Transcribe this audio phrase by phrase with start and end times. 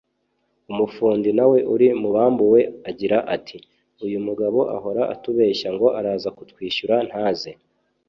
[0.71, 2.59] umufundi na we uri mu bambuwe
[2.89, 3.57] agira ati
[4.05, 7.51] “Uyu mugabo ahora atubeshya ngo araza kutwishyura ntaze